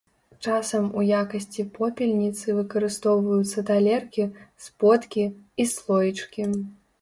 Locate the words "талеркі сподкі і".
3.69-5.63